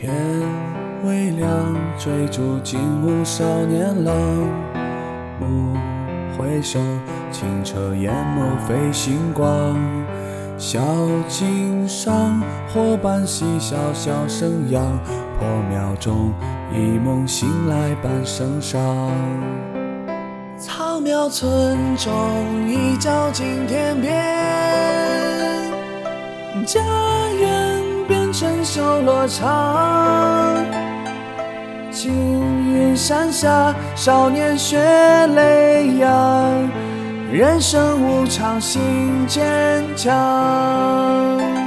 [0.00, 0.10] 天
[1.04, 4.16] 微亮，追逐金屋少年郎。
[5.38, 5.76] 暮
[6.38, 6.80] 回首，
[7.30, 9.76] 清澈眼眸飞星光。
[10.56, 10.80] 小
[11.28, 12.40] 径上，
[12.72, 14.82] 伙伴嬉笑，笑声扬。
[15.38, 16.32] 破庙中，
[16.72, 18.80] 一梦醒来半生伤。
[20.56, 22.10] 草庙村中，
[22.66, 24.10] 一角惊天边，
[26.64, 26.80] 家
[28.10, 30.56] 变成修罗场。
[31.92, 32.12] 青
[32.68, 34.76] 云山下，少年血
[35.28, 36.68] 泪扬，
[37.30, 38.82] 人生无常，心
[39.28, 41.59] 坚强。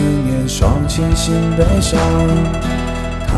[0.00, 2.00] 思念双亲心悲伤。
[3.26, 3.36] 抬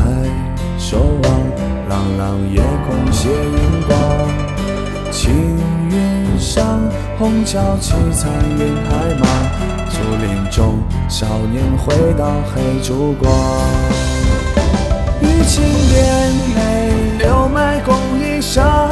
[0.79, 1.41] 手望，
[1.89, 3.99] 朗朗夜空斜银光。
[5.11, 5.59] 青
[5.91, 6.81] 云上，
[7.19, 9.27] 虹桥凄惨云海茫。
[9.91, 13.33] 竹林中，少年回到黑烛光。
[15.21, 16.59] 雨晴帘内，
[17.19, 18.92] 柳埋共衣裳。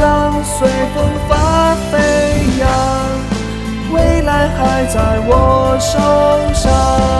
[0.00, 1.98] 让，随风帆飞
[2.58, 2.68] 扬，
[3.92, 5.98] 未来还在我手
[6.54, 7.19] 上。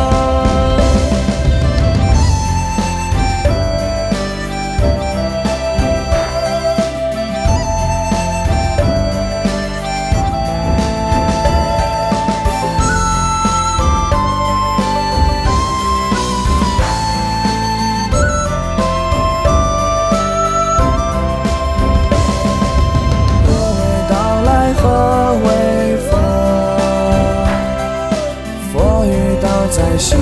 [30.01, 30.19] 心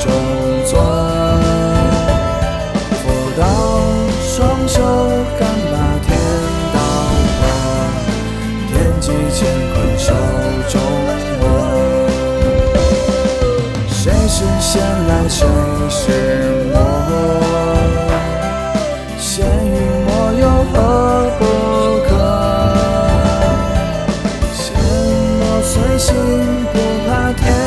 [0.00, 0.10] 中
[0.66, 0.80] 坐，
[3.00, 3.04] 佛
[3.38, 3.42] 道
[4.26, 4.28] 双
[4.66, 4.82] 手
[5.38, 5.74] 敢把
[6.04, 6.08] 天
[6.74, 6.76] 道
[7.38, 7.40] 破，
[8.66, 9.40] 天机乾
[9.72, 10.12] 坤手
[10.68, 10.74] 中
[11.42, 11.42] 握。
[13.88, 14.68] 谁是仙
[15.06, 15.46] 来谁
[15.88, 16.02] 是
[16.72, 16.74] 魔？
[19.16, 20.08] 仙与魔
[20.40, 20.42] 又
[20.72, 20.74] 何
[21.38, 21.40] 不
[22.08, 22.10] 可？
[24.52, 24.58] 仙
[25.38, 26.08] 魔随心，
[26.72, 26.74] 不
[27.08, 27.59] 怕天。